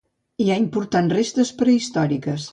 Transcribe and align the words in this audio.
Hi 0.43 0.47
ha 0.51 0.55
importants 0.61 1.13
restes 1.17 1.51
prehistòriques. 1.61 2.39